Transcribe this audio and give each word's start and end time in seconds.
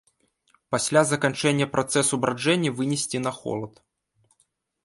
Пасля 0.75 1.03
заканчэння 1.11 1.69
працэсу 1.75 2.13
браджэння 2.23 2.75
вынесці 2.81 3.17
на 3.27 3.31
холад. 3.39 3.73